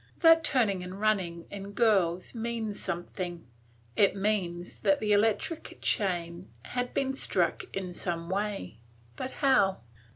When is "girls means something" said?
1.73-3.45